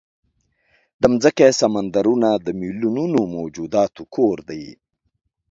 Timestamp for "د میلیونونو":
2.45-3.19